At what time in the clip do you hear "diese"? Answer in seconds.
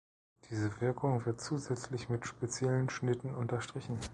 0.49-0.81